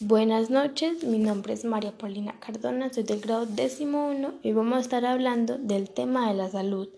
Buenas 0.00 0.48
noches, 0.48 1.02
mi 1.02 1.18
nombre 1.18 1.52
es 1.52 1.64
María 1.64 1.90
Paulina 1.90 2.38
Cardona, 2.38 2.88
soy 2.92 3.02
del 3.02 3.20
grado 3.20 3.46
décimo 3.46 4.06
uno 4.06 4.34
y 4.44 4.52
vamos 4.52 4.78
a 4.78 4.80
estar 4.80 5.04
hablando 5.04 5.58
del 5.58 5.90
tema 5.90 6.28
de 6.28 6.34
la 6.34 6.48
salud. 6.48 6.88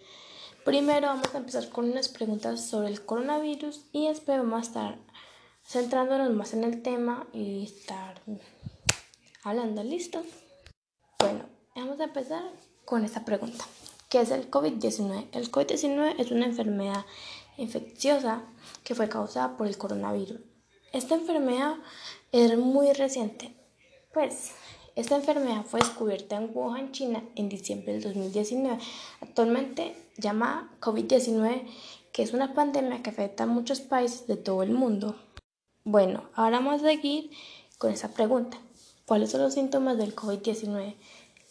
Primero 0.66 1.06
vamos 1.06 1.34
a 1.34 1.38
empezar 1.38 1.71
con 1.71 1.90
unas 1.90 2.10
preguntas 2.10 2.68
sobre 2.68 2.88
el 2.88 3.02
coronavirus 3.02 3.86
y 3.92 4.08
después 4.08 4.36
vamos 4.36 4.58
a 4.58 4.66
estar 4.66 4.98
centrándonos 5.66 6.30
más 6.34 6.52
en 6.52 6.62
el 6.62 6.82
tema 6.82 7.26
y 7.32 7.64
estar 7.64 8.21
hablando, 9.45 9.82
¿listo? 9.82 10.23
Bueno, 11.21 11.46
vamos 11.75 11.98
a 12.01 12.05
empezar 12.05 12.43
con 12.85 13.03
esta 13.07 13.25
pregunta. 13.25 13.64
¿Qué 14.11 14.21
es 14.21 14.30
el 14.30 14.51
COVID-19? 14.51 15.29
El 15.32 15.51
COVID-19 15.51 16.17
es 16.19 16.30
una 16.32 16.45
enfermedad 16.45 17.07
infecciosa 17.57 18.43
que 18.85 18.95
fue 18.95 19.09
causada 19.09 19.57
por 19.57 19.69
el 19.69 19.79
coronavirus. 19.79 20.50
Esta 20.93 21.14
enfermedad 21.14 21.77
es 22.32 22.59
muy 22.59 22.93
reciente, 22.93 23.54
pues 24.12 24.50
esta 24.96 25.14
enfermedad 25.14 25.64
fue 25.64 25.79
descubierta 25.79 26.35
en 26.35 26.50
Wuhan, 26.53 26.90
China, 26.90 27.22
en 27.36 27.49
diciembre 27.49 27.93
del 27.93 28.03
2019, 28.03 28.76
actualmente 29.21 29.94
llamada 30.16 30.68
COVID-19, 30.80 31.63
que 32.12 32.25
es 32.25 32.33
una 32.33 32.55
pandemia 32.55 33.05
que 33.05 33.11
afecta 33.11 33.44
a 33.44 33.47
muchos 33.47 33.80
países 33.80 34.27
de 34.27 34.36
todo 34.36 34.64
el 34.64 34.72
mundo. 34.72 35.14
Bueno, 35.84 36.25
ahora 36.34 36.58
vamos 36.58 36.83
a 36.83 36.86
seguir 36.86 37.30
con 37.78 37.92
esa 37.92 38.12
pregunta. 38.12 38.58
¿Cuáles 39.06 39.30
son 39.30 39.42
los 39.42 39.55
síntomas 39.55 39.97
del 39.97 40.16
COVID-19? 40.16 40.97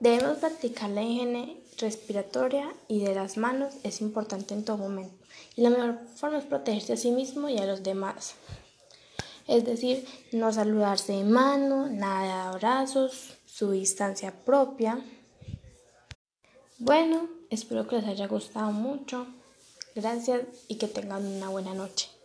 Debemos 0.00 0.38
practicar 0.38 0.90
la 0.90 1.02
higiene 1.02 1.62
respiratoria 1.78 2.72
y 2.88 3.00
de 3.00 3.14
las 3.14 3.36
manos, 3.36 3.74
es 3.82 4.00
importante 4.00 4.54
en 4.54 4.64
todo 4.64 4.76
momento. 4.78 5.14
Y 5.56 5.62
la 5.62 5.70
mejor 5.70 5.98
forma 6.16 6.38
es 6.38 6.44
protegerse 6.44 6.92
a 6.92 6.96
sí 6.96 7.10
mismo 7.10 7.48
y 7.48 7.58
a 7.58 7.66
los 7.66 7.82
demás. 7.82 8.34
Es 9.46 9.64
decir, 9.64 10.06
no 10.32 10.52
saludarse 10.52 11.12
de 11.12 11.24
mano, 11.24 11.88
nada 11.88 12.24
de 12.24 12.30
abrazos, 12.54 13.36
su 13.46 13.70
distancia 13.70 14.32
propia. 14.44 15.02
Bueno, 16.78 17.28
espero 17.48 17.86
que 17.86 17.96
les 17.96 18.06
haya 18.06 18.26
gustado 18.26 18.72
mucho. 18.72 19.26
Gracias 19.94 20.42
y 20.68 20.76
que 20.76 20.88
tengan 20.88 21.24
una 21.24 21.48
buena 21.48 21.72
noche. 21.72 22.15